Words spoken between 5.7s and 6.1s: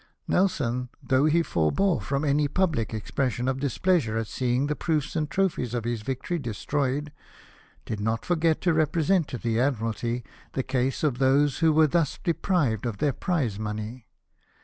of his